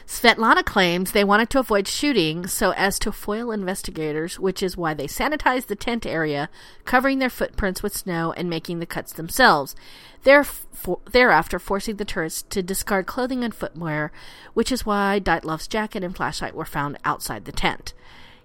[0.05, 4.93] Svetlana claims they wanted to avoid shooting so as to foil investigators, which is why
[4.93, 6.49] they sanitized the tent area,
[6.85, 9.75] covering their footprints with snow and making the cuts themselves.
[10.23, 14.11] thereafter, forcing the tourists to discard clothing and footwear,
[14.53, 17.93] which is why Dyatlov's jacket and flashlight were found outside the tent.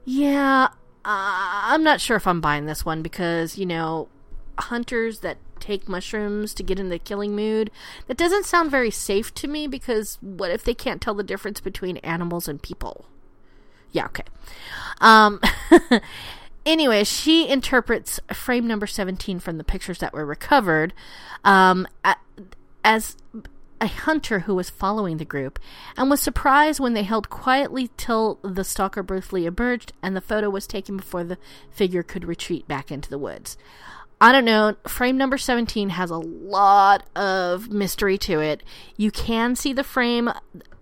[0.04, 0.70] Yeah, uh,
[1.04, 4.08] I'm not sure if I'm buying this one because, you know,
[4.58, 7.70] hunters that take mushrooms to get in the killing mood.
[8.06, 11.60] That doesn't sound very safe to me because what if they can't tell the difference
[11.60, 13.06] between animals and people?
[13.92, 14.24] Yeah, okay.
[15.00, 15.40] Um,
[16.66, 20.92] anyway, she interprets frame number 17 from the pictures that were recovered
[21.44, 21.86] um,
[22.84, 23.16] as
[23.80, 25.58] a hunter who was following the group
[25.96, 30.48] and was surprised when they held quietly till the stalker briefly emerged and the photo
[30.48, 31.38] was taken before the
[31.70, 33.56] figure could retreat back into the woods.
[34.20, 34.76] I don't know.
[34.86, 38.62] Frame number 17 has a lot of mystery to it.
[38.96, 40.30] You can see the frame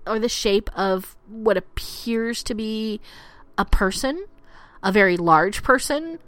[0.06, 3.00] or the shape of what appears to be
[3.58, 4.26] a person,
[4.82, 6.20] a very large person.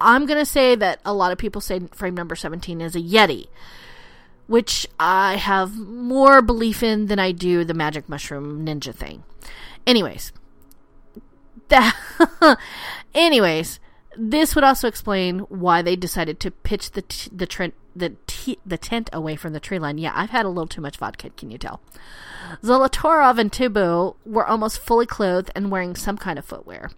[0.00, 3.00] I'm going to say that a lot of people say frame number 17 is a
[3.00, 3.48] Yeti,
[4.46, 9.24] which I have more belief in than I do the magic mushroom ninja thing.
[9.86, 10.32] Anyways,
[11.68, 11.96] that
[13.14, 13.80] anyways,
[14.18, 18.78] this would also explain why they decided to pitch the t- the the t- the
[18.78, 19.98] tent away from the tree line.
[19.98, 21.80] Yeah, I've had a little too much vodka, can you tell?
[22.62, 26.90] Zolotarov and Thibeaux were almost fully clothed and wearing some kind of footwear.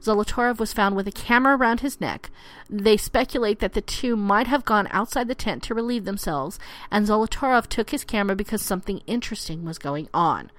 [0.00, 2.30] Zolotarov was found with a camera around his neck.
[2.70, 6.58] They speculate that the two might have gone outside the tent to relieve themselves,
[6.90, 10.50] and Zolotarov took his camera because something interesting was going on.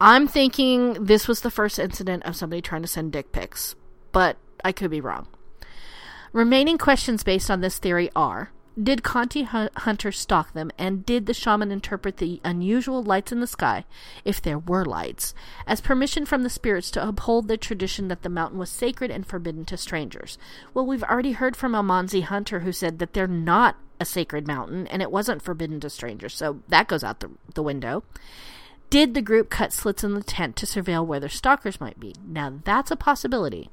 [0.00, 3.74] I'm thinking this was the first incident of somebody trying to send dick pics,
[4.12, 5.28] but I could be wrong.
[6.32, 11.32] Remaining questions based on this theory are Did Khanty Hunter stalk them, and did the
[11.32, 13.86] shaman interpret the unusual lights in the sky,
[14.26, 15.34] if there were lights,
[15.66, 19.26] as permission from the spirits to uphold the tradition that the mountain was sacred and
[19.26, 20.36] forbidden to strangers?
[20.74, 24.86] Well, we've already heard from Almanzi Hunter who said that they're not a sacred mountain
[24.88, 28.04] and it wasn't forbidden to strangers, so that goes out the, the window.
[28.90, 32.14] Did the group cut slits in the tent to surveil where their stalkers might be?
[32.26, 33.68] Now, that's a possibility.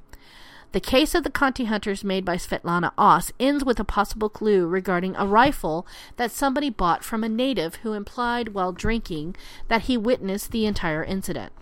[0.75, 4.67] The case of the Khanty hunters made by Svetlana Oss ends with a possible clue
[4.67, 9.37] regarding a rifle that somebody bought from a native who implied while drinking
[9.69, 11.53] that he witnessed the entire incident.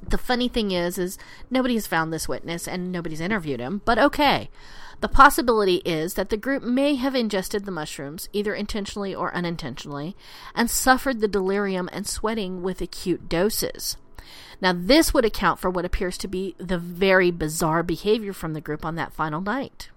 [0.00, 1.18] The funny thing is is
[1.50, 4.48] nobody has found this witness and nobody's interviewed him, but okay.
[5.00, 10.14] The possibility is that the group may have ingested the mushrooms, either intentionally or unintentionally,
[10.54, 13.96] and suffered the delirium and sweating with acute doses.
[14.60, 18.60] Now, this would account for what appears to be the very bizarre behavior from the
[18.60, 19.90] group on that final night.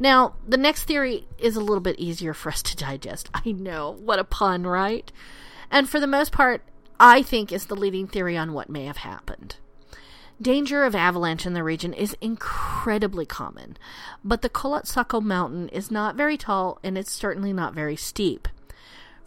[0.00, 3.28] Now, the next theory is a little bit easier for us to digest.
[3.34, 5.10] I know, what a pun, right?
[5.70, 6.62] And for the most part,
[7.00, 9.56] I think is the leading theory on what may have happened.
[10.40, 13.76] Danger of avalanche in the region is incredibly common,
[14.24, 18.46] but the Kholat Syakhl mountain is not very tall and it's certainly not very steep.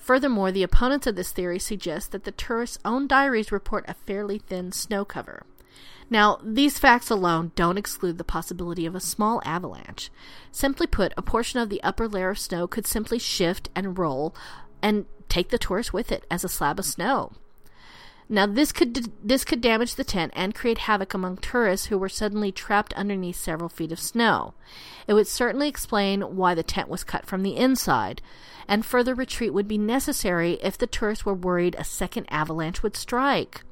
[0.02, 4.40] Furthermore, the opponents of this theory suggest that the tourists' own diaries report a fairly
[4.40, 5.46] thin snow cover.
[6.10, 10.10] Now, these facts alone don't exclude the possibility of a small avalanche.
[10.52, 14.36] Simply put, a portion of the upper layer of snow could simply shift and roll
[14.82, 17.32] and take the tourists with it as a slab of snow.
[18.34, 22.08] Now, this could this could damage the tent and create havoc among tourists who were
[22.08, 24.54] suddenly trapped underneath several feet of snow.
[25.06, 28.22] It would certainly explain why the tent was cut from the inside,
[28.70, 32.96] and further retreat would be necessary if the tourists were worried a second avalanche would
[32.96, 33.63] strike.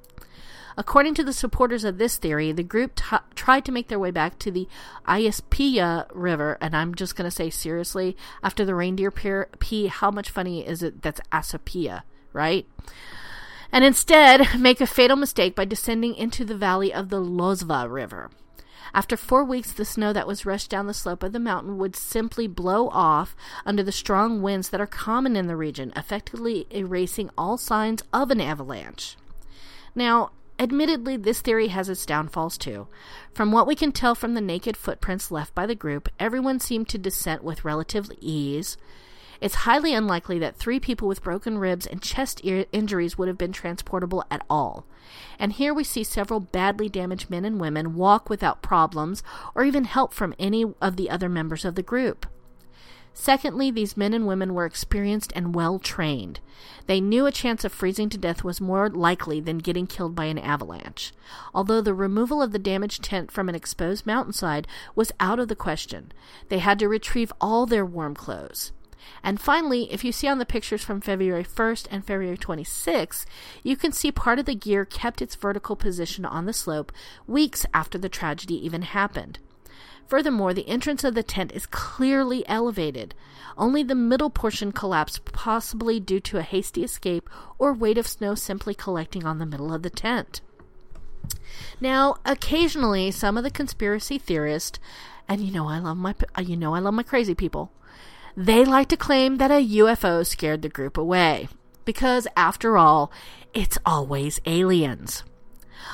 [0.76, 4.12] According to the supporters of this theory, the group t- tried to make their way
[4.12, 4.68] back to the
[5.08, 10.30] Auspiya River, and I'm just going to say seriously, after the reindeer pee, how much
[10.30, 12.68] funny is it that's Auspiya, right?
[13.72, 18.32] And instead make a fatal mistake by descending into the valley of the Lozva River.
[18.94, 21.96] After four weeks, the snow that was rushed down the slope of the mountain would
[21.96, 27.30] simply blow off under the strong winds that are common in the region, effectively erasing
[27.38, 29.16] all signs of an avalanche.
[29.94, 32.88] Now, admittedly, this theory has its downfalls too.
[33.32, 36.90] From what we can tell from the naked footprints left by the group, everyone seemed
[36.90, 38.76] to descend with relative ease.
[39.42, 43.54] It's highly unlikely that three people with broken ribs and chest injuries would have been
[43.54, 44.86] transportable at all.
[45.38, 49.24] And here we see several badly damaged men and women walk without problems
[49.56, 52.26] or even help from any of the other members of the group.
[53.14, 56.40] Secondly, these men and women were experienced and well trained.
[56.86, 60.26] They knew a chance of freezing to death was more likely than getting killed by
[60.26, 61.14] an avalanche.
[61.54, 65.56] Although the removal of the damaged tent from an exposed mountainside was out of the
[65.56, 66.12] question,
[66.50, 68.72] they had to retrieve all their warm clothes.
[69.24, 73.26] And finally, if you see on the pictures from February 1st and February 26th,
[73.64, 76.92] you can see part of the gear kept its vertical position on the slope
[77.28, 79.40] weeks after the tragedy even happened.
[80.08, 83.14] Furthermore, the entrance of the tent is clearly elevated.
[83.56, 87.30] Only the middle portion collapsed, possibly due to a hasty escape
[87.60, 90.42] or weight of snow simply collecting on the middle of the tent.
[91.80, 94.80] Now, occasionally, some of the conspiracy theorists,
[95.28, 97.72] and you know I love my you know I love my crazy people,
[98.40, 101.50] they like to claim that a UFO scared the group away.
[101.84, 103.12] Because, after all,
[103.54, 105.26] it's always aliens.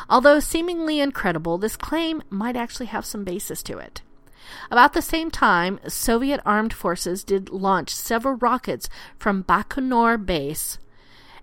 [0.08, 4.04] Although seemingly incredible, this claim might actually have some basis to it.
[4.70, 10.78] About the same time, Soviet armed forces did launch several rockets from Baikonur base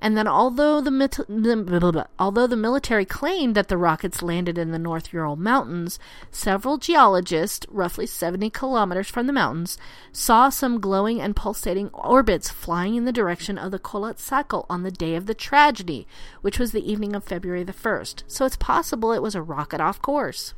[0.02, 5.12] and then although the, although the military claimed that the rockets landed in the North
[5.12, 6.00] Ural Mountains,
[6.32, 9.78] several geologists, roughly 70 kilometers from the mountains,
[10.10, 14.82] saw some glowing and pulsating orbits flying in the direction of the Kholat Syakhl on
[14.82, 16.08] the day of the tragedy,
[16.40, 18.24] which was the evening of February the 1st.
[18.26, 20.54] So it's possible it was a rocket off course.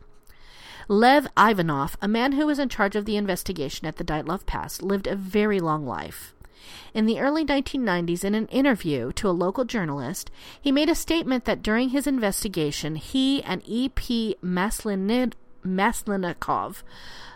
[0.88, 4.80] Lev Ivanov, a man who was in charge of the investigation at the Dyatlov Pass,
[4.80, 6.33] lived a very long life.
[6.92, 11.44] In the early 1990s, in an interview to a local journalist, he made a statement
[11.44, 14.36] that during his investigation, he and E.P.
[14.42, 15.34] Maslennikov,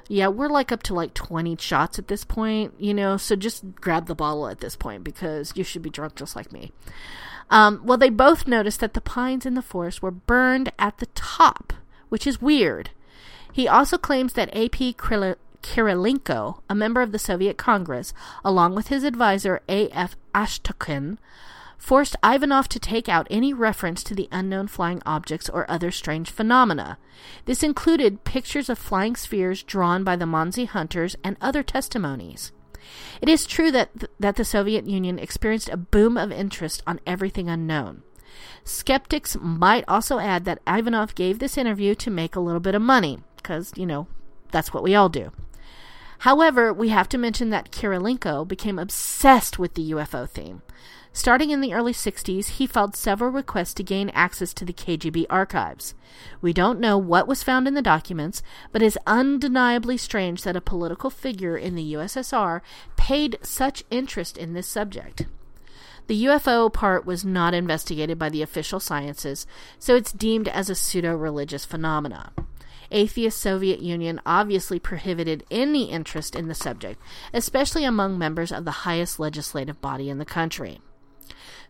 [0.08, 3.74] yeah, we're like up to like 20 shots at this point, you know, so just
[3.74, 6.72] grab the bottle at this point because you should be drunk just like me.
[7.50, 11.06] Um, well, they both noticed that the pines in the forest were burned at the
[11.06, 11.72] top,
[12.08, 12.90] which is weird.
[13.52, 14.92] He also claims that A.P.
[15.62, 18.12] Kirilenko, a member of the Soviet Congress,
[18.44, 20.16] along with his advisor A.F.
[20.34, 21.18] Eshtokin,
[21.76, 26.30] forced Ivanov to take out any reference to the unknown flying objects or other strange
[26.30, 26.98] phenomena.
[27.44, 32.52] This included pictures of flying spheres drawn by the Mansi hunters and other testimonies.
[33.20, 37.00] It is true that, th- that the Soviet Union experienced a boom of interest on
[37.06, 38.02] everything unknown.
[38.64, 42.82] Skeptics might also add that Ivanov gave this interview to make a little bit of
[42.82, 44.06] money, because, you know,
[44.50, 45.32] that's what we all do.
[46.18, 50.62] However, we have to mention that Kirilenko became obsessed with the UFO theme.
[51.12, 55.26] Starting in the early 60s, he filed several requests to gain access to the KGB
[55.30, 55.94] archives.
[56.40, 58.42] We don't know what was found in the documents,
[58.72, 62.60] but it is undeniably strange that a political figure in the USSR
[62.96, 65.26] paid such interest in this subject.
[66.08, 69.46] The UFO part was not investigated by the official sciences,
[69.78, 72.32] so it's deemed as a pseudo religious phenomena
[72.90, 77.00] atheist Soviet Union obviously prohibited any interest in the subject,
[77.32, 80.80] especially among members of the highest legislative body in the country.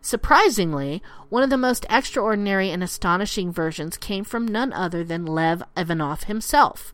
[0.01, 5.61] Surprisingly, one of the most extraordinary and astonishing versions came from none other than Lev
[5.75, 6.93] Ivanov himself.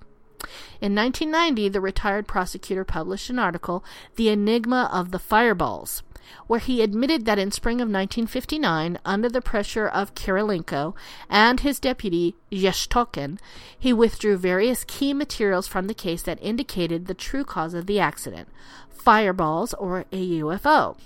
[0.82, 3.84] In 1990, the retired prosecutor published an article,
[4.16, 6.04] The Enigma of the Fireballs,
[6.48, 10.96] where he admitted that in spring of 1959, under the pressure of Kirilenko
[11.30, 13.40] and his deputy Eshtokin,
[13.78, 18.00] he withdrew various key materials from the case that indicated the true cause of the
[18.00, 18.48] accident
[18.90, 20.98] fireballs or a UFO.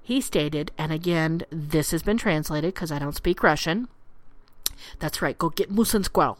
[0.00, 3.88] He stated, and again, this has been translated because I don't speak Russian.
[5.00, 6.38] That's right, go get moose squirrel.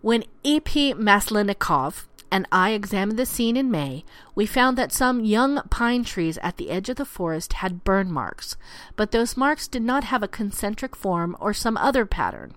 [0.00, 0.94] When E.P.
[0.94, 2.04] Maslennikov,
[2.34, 4.04] and I examined the scene in May,
[4.34, 8.10] we found that some young pine trees at the edge of the forest had burn
[8.10, 8.56] marks,
[8.96, 12.56] but those marks did not have a concentric form or some other pattern.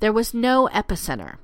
[0.00, 1.36] There was no epicenter.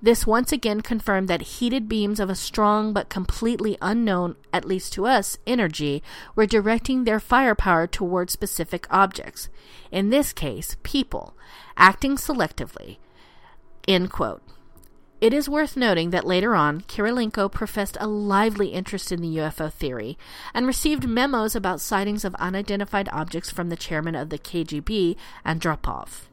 [0.00, 4.92] This once again confirmed that heated beams of a strong but completely unknown, at least
[4.92, 6.04] to us, energy
[6.36, 9.48] were directing their firepower toward specific objects.
[9.90, 11.36] In this case, people,
[11.76, 12.98] acting selectively.
[13.88, 14.42] End quote.
[15.18, 19.72] It is worth noting that later on, Kirilenko professed a lively interest in the UFO
[19.72, 20.18] theory
[20.52, 26.26] and received memos about sightings of unidentified objects from the chairman of the KGB, Andropov.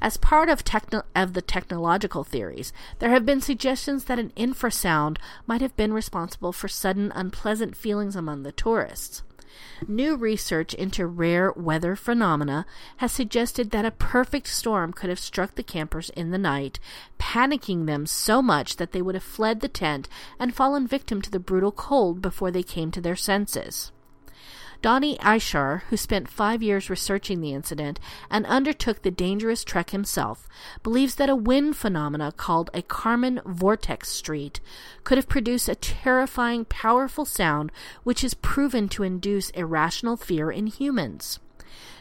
[0.00, 5.18] As part of, techno- of the technological theories, there have been suggestions that an infrasound
[5.46, 9.22] might have been responsible for sudden unpleasant feelings among the tourists.
[9.86, 12.66] New research into rare weather phenomena
[12.98, 16.78] has suggested that a perfect storm could have struck the campers in the night,
[17.18, 21.30] panicking them so much that they would have fled the tent and fallen victim to
[21.30, 23.92] the brutal cold before they came to their senses.
[24.84, 27.98] Donnie Eichar, who spent five years researching the incident
[28.30, 30.46] and undertook the dangerous trek himself,
[30.82, 34.60] believes that a wind phenomena called a Kármán vortex street
[35.02, 37.72] could have produced a terrifying, powerful sound
[38.02, 41.40] which is proven to induce irrational fear in humans.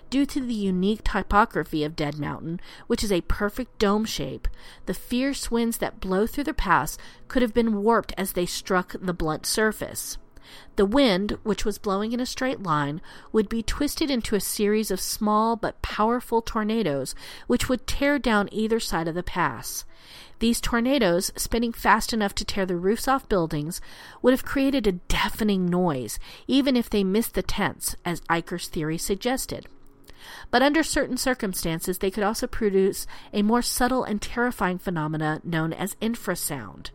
[0.10, 4.46] Due to the unique typography of Dead Mountain, which is a perfect dome shape,
[4.88, 6.98] the fierce winds that blow through the pass
[7.30, 10.18] could have been warped as they struck the blunt surface.
[10.76, 14.92] The wind, which was blowing in a straight line, would be twisted into a series
[14.92, 17.16] of small but powerful tornadoes
[17.48, 19.86] which would tear down either side of the pass.
[20.40, 23.80] These tornadoes, spinning fast enough to tear the roofs off buildings,
[24.22, 28.98] would have created a deafening noise, even if they missed the tents, as Eichar's theory
[28.98, 29.68] suggested.
[30.52, 35.74] But under certain circumstances, they could also produce a more subtle and terrifying phenomena known
[35.74, 36.90] as infrasound.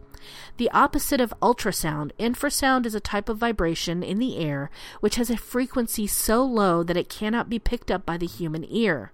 [0.56, 5.30] The opposite of ultrasound, infrasound is a type of vibration in the air which has
[5.30, 9.12] a frequency so low that it cannot be picked up by the human ear.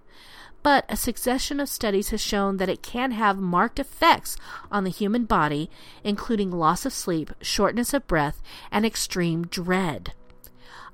[0.63, 4.35] But a succession of studies has shown that it can have marked effects
[4.71, 5.69] on the human body,
[6.03, 8.41] including loss of sleep, shortness of breath,
[8.71, 10.13] and extreme dread.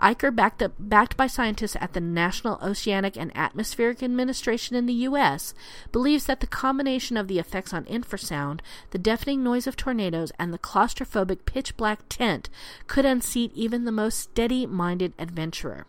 [0.02, 4.94] Eichar, backed, up, backed by scientists at the National Oceanic and Atmospheric Administration in the
[4.94, 5.54] U.S.,
[5.92, 10.52] believes that the combination of the effects on infrasound, the deafening noise of tornadoes, and
[10.52, 12.50] the claustrophobic pitch black tent
[12.88, 15.86] could unseat even the most steady minded adventurer.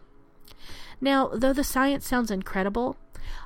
[1.00, 2.96] Now, though the science sounds incredible,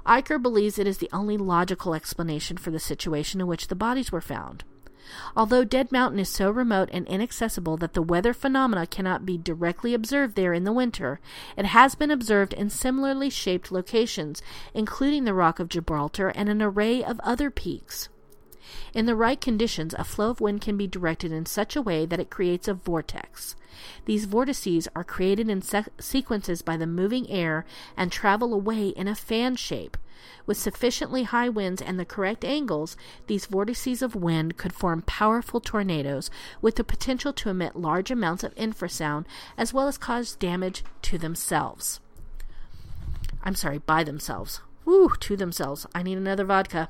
[0.04, 4.10] Eichar believes it is the only logical explanation for the situation in which the bodies
[4.10, 4.64] were found.
[5.36, 9.94] Although Dead Mountain is so remote and inaccessible that the weather phenomena cannot be directly
[9.94, 11.20] observed there in the winter,
[11.56, 14.42] it has been observed in similarly shaped locations,
[14.74, 18.08] including the Rock of Gibraltar and an array of other peaks.
[18.94, 22.06] In the right conditions, a flow of wind can be directed in such a way
[22.06, 23.56] that it creates a vortex.
[24.06, 27.64] These vortices are created in se- sequences by the moving air
[27.96, 29.96] and travel away in a fan shape.
[30.46, 32.96] With sufficiently high winds and the correct angles,
[33.26, 36.30] these vortices of wind could form powerful tornadoes
[36.62, 39.26] with the potential to emit large amounts of infrasound
[39.58, 42.00] as well as cause damage to themselves.
[43.42, 44.60] I'm sorry, by themselves.
[44.84, 45.86] Woo, to themselves.
[45.94, 46.88] I need another vodka.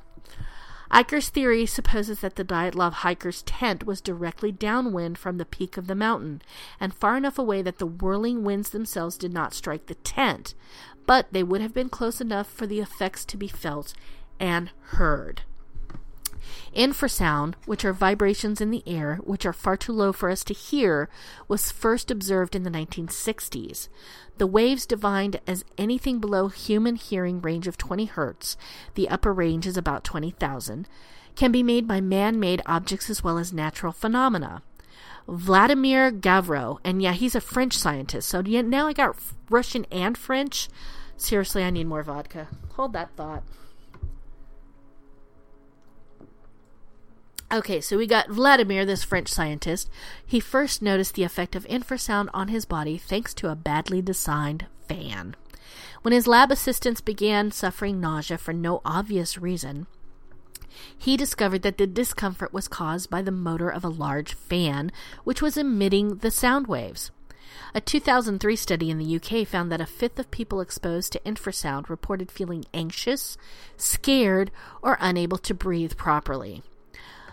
[0.90, 5.86] Eichar's theory supposes that the Dyatlov hiker's tent was directly downwind from the peak of
[5.86, 6.42] the mountain,
[6.78, 10.54] and far enough away that the whirling winds themselves did not strike the tent,
[11.06, 13.94] but they would have been close enough for the effects to be felt
[14.38, 15.42] and heard.
[16.74, 20.54] Infrasound, which are vibrations in the air which are far too low for us to
[20.54, 21.08] hear,
[21.48, 23.88] was first observed in the 1960s.
[24.38, 28.56] The waves defined as anything below human hearing range of 20 hertz,
[28.94, 30.86] the upper range is about 20,000,
[31.34, 34.62] can be made by man made objects as well as natural phenomena.
[35.28, 39.16] Vladimir Gavreau, and yeah, he's a French scientist, so yeah, now I got
[39.50, 40.68] Russian and French.
[41.16, 42.48] Seriously, I need more vodka.
[42.74, 43.42] Hold that thought.
[47.52, 49.88] Okay, so we got Vladimir, this French scientist.
[50.24, 54.66] He first noticed the effect of infrasound on his body thanks to a badly designed
[54.88, 55.36] fan.
[56.02, 59.86] When his lab assistants began suffering nausea for no obvious reason,
[60.98, 64.90] he discovered that the discomfort was caused by the motor of a large fan,
[65.22, 67.12] which was emitting the sound waves.
[67.74, 71.88] A 2003 study in the UK found that a fifth of people exposed to infrasound
[71.88, 73.38] reported feeling anxious,
[73.76, 74.50] scared,
[74.82, 76.64] or unable to breathe properly.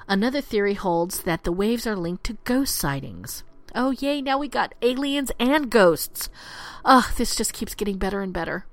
[0.08, 3.44] Another theory holds that the waves are linked to ghost sightings.
[3.76, 6.30] Oh, yay, now we got aliens and ghosts.
[6.86, 8.66] Ugh, this just keeps getting better and better.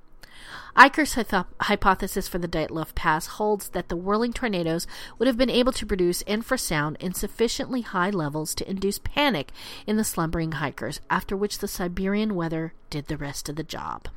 [0.75, 1.15] Eichar's
[1.61, 5.85] hypothesis for the Dyatlov Pass holds that the whirling tornadoes would have been able to
[5.85, 9.51] produce infrasound in sufficiently high levels to induce panic
[9.85, 14.07] in the slumbering hikers, after which the Siberian weather did the rest of the job.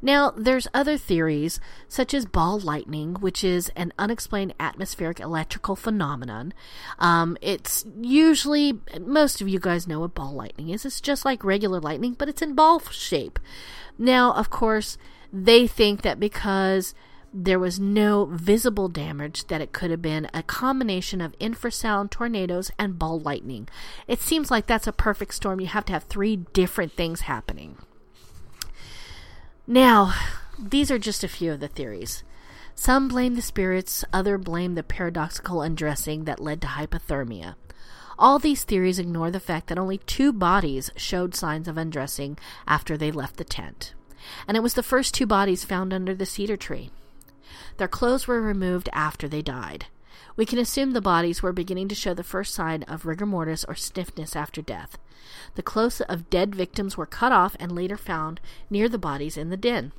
[0.00, 6.52] Now, there's other theories, such as ball lightning, which is an unexplained atmospheric electrical phenomenon.
[6.98, 10.84] Um, it's usually, most of you guys know what ball lightning is.
[10.84, 13.38] It's just like regular lightning, but it's in ball shape.
[13.98, 14.98] Now, of course,
[15.32, 16.94] they think that because
[17.32, 22.70] there was no visible damage that it could have been a combination of infrasound tornadoes
[22.78, 23.68] and ball lightning.
[24.06, 25.60] It seems like that's a perfect storm.
[25.60, 27.78] You have to have three different things happening.
[29.66, 30.14] Now,
[30.58, 32.24] these are just a few of the theories.
[32.74, 37.54] Some blame the spirits, others blame the paradoxical undressing that led to hypothermia.
[38.18, 42.96] All these theories ignore the fact that only two bodies showed signs of undressing after
[42.96, 43.94] they left the tent,
[44.48, 46.90] and it was the first two bodies found under the cedar tree.
[47.76, 49.86] Their clothes were removed after they died.
[50.36, 53.64] We can assume the bodies were beginning to show the first sign of rigor mortis
[53.64, 54.98] or stiffness after death.
[55.54, 59.50] The clothes of dead victims were cut off and later found near the bodies in
[59.50, 59.92] the den.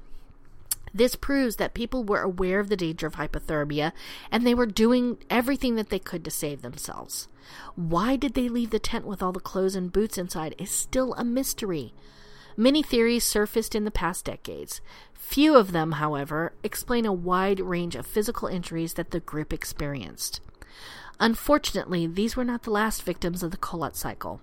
[0.93, 3.93] This proves that people were aware of the danger of hypothermia
[4.31, 7.27] and they were doing everything that they could to save themselves.
[7.75, 11.13] Why did they leave the tent with all the clothes and boots inside is still
[11.15, 11.93] a mystery.
[12.55, 14.81] Many theories surfaced in the past decades.
[15.23, 20.41] Few of them, however, explain a wide range of physical injuries that the group experienced.
[21.19, 24.41] Unfortunately, these were not the last victims of the Kholat Syakhl.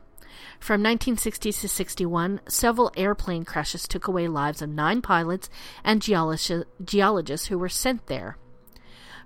[0.59, 5.49] From 1960 to 61, several airplane crashes took away lives of nine pilots
[5.85, 8.37] and geologi- geologists who were sent there.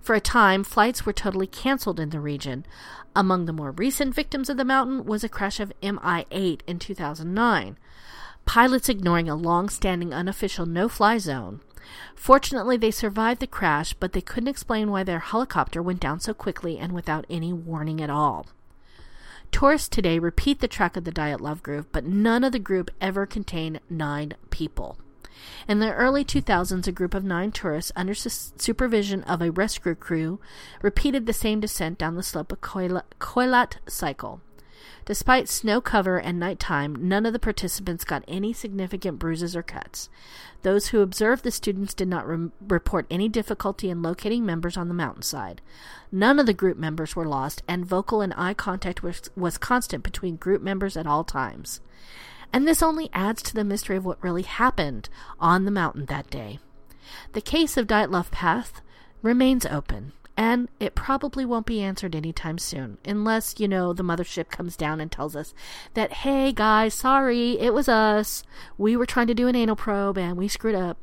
[0.03, 2.67] For a time, flights were totally canceled in the region.
[3.17, 6.79] Among the more recent victims of the mountain was a crash of Mi 8 in
[6.79, 7.79] 2009,
[8.45, 11.61] pilots ignoring a long standing unofficial no fly zone.
[12.15, 16.33] Fortunately, they survived the crash, but they couldn't explain why their helicopter went down so
[16.33, 18.47] quickly and without any warning at all.
[19.53, 23.27] Tourists today repeat the track of the Dyatlov group, but none of the group ever
[23.27, 24.99] contained nine people.
[25.69, 29.95] In the early 2000s, a group of nine tourists, under su- supervision of a rescue
[29.95, 30.41] crew,
[30.83, 33.03] repeated the same descent down the slope of Kholat
[33.87, 34.41] Syakhl.
[35.05, 40.09] Despite snow cover and nighttime, none of the participants got any significant bruises or cuts.
[40.62, 44.89] Those who observed the students did not re- report any difficulty in locating members on
[44.89, 45.61] the mountainside.
[46.11, 50.03] None of the group members were lost, and vocal and eye contact was, was constant
[50.03, 51.80] between group members at all times.
[52.53, 55.09] And this only adds to the mystery of what really happened
[55.41, 56.61] on the mountain that day.
[57.32, 58.72] The case of Dyatlov Pass
[59.22, 64.49] remains open and it probably won't be answered anytime soon unless you know the mothership
[64.49, 65.55] comes down and tells us
[65.95, 68.43] that hey guys sorry it was us.
[68.76, 70.99] We were trying to do an anal probe and we screwed up.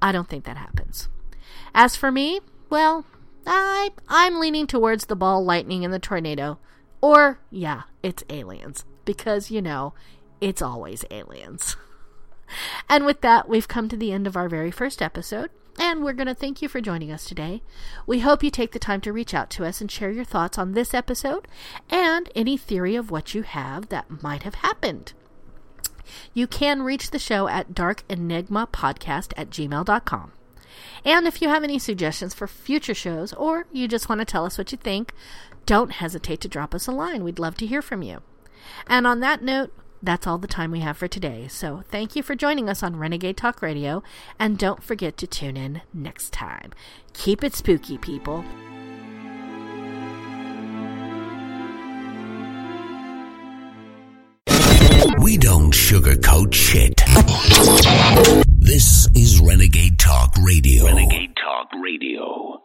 [0.00, 1.08] I don't think that happens.
[1.74, 3.04] As for me well
[3.46, 6.58] i i'm leaning towards the ball lightning and the tornado.
[7.00, 8.84] Or yeah it's aliens.
[9.04, 9.94] Because you know
[10.40, 11.76] it's always aliens.
[12.88, 16.12] And with that we've come to the end of our very first episode and we're
[16.12, 17.62] going to thank you for joining us today.
[18.06, 20.58] We hope you take the time to reach out to us and share your thoughts
[20.58, 21.46] on this episode
[21.88, 25.12] and any theory of what you have that might have happened.
[26.34, 30.32] You can reach the show at darkenigmapodcast at gmail.com.
[31.04, 34.44] And if you have any suggestions for future shows or you just want to tell
[34.44, 35.12] us what you think,
[35.66, 37.24] don't hesitate to drop us a line.
[37.24, 38.22] We'd love to hear from you.
[38.86, 39.72] And on that note,
[40.02, 41.48] that's all the time we have for today.
[41.48, 44.02] So thank you for joining us on Renegade Talk Radio,
[44.38, 46.72] and don't forget to tune in next time.
[47.12, 48.44] Keep it spooky, people.
[55.20, 56.94] We don't sugarcoat shit.
[58.58, 60.86] This is Renegade Talk Radio.
[60.86, 62.62] Renegade Talk Radio.